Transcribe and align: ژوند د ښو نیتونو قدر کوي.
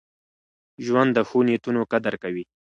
ژوند 0.85 1.09
د 1.13 1.19
ښو 1.27 1.39
نیتونو 1.47 1.81
قدر 1.91 2.13
کوي. 2.23 2.43